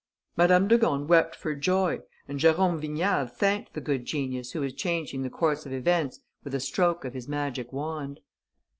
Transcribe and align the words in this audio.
Madame 0.35 0.67
de 0.67 0.79
Gorne 0.79 1.05
wept 1.05 1.35
for 1.35 1.53
joy 1.53 1.99
and 2.27 2.39
Jérôme 2.39 2.79
Vignal 2.79 3.27
thanked 3.27 3.75
the 3.75 3.81
good 3.81 4.03
genius 4.03 4.53
who 4.53 4.61
was 4.61 4.73
changing 4.73 5.21
the 5.21 5.29
course 5.29 5.63
of 5.67 5.73
events 5.73 6.19
with 6.43 6.55
a 6.55 6.59
stroke 6.59 7.05
of 7.05 7.13
his 7.13 7.27
magic 7.27 7.71
wand. 7.71 8.19